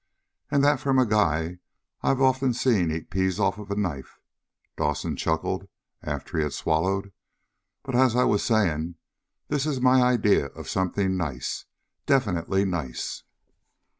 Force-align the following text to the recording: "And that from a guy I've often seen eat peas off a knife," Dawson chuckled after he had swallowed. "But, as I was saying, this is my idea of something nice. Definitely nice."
"And 0.49 0.63
that 0.63 0.79
from 0.79 0.97
a 0.97 1.05
guy 1.05 1.59
I've 2.01 2.21
often 2.23 2.55
seen 2.55 2.89
eat 2.89 3.11
peas 3.11 3.39
off 3.39 3.59
a 3.59 3.75
knife," 3.75 4.19
Dawson 4.75 5.15
chuckled 5.15 5.67
after 6.01 6.37
he 6.39 6.43
had 6.43 6.53
swallowed. 6.53 7.13
"But, 7.83 7.93
as 7.93 8.15
I 8.15 8.23
was 8.23 8.43
saying, 8.43 8.95
this 9.49 9.67
is 9.67 9.79
my 9.79 10.01
idea 10.01 10.47
of 10.47 10.67
something 10.67 11.15
nice. 11.17 11.65
Definitely 12.07 12.65
nice." 12.65 13.21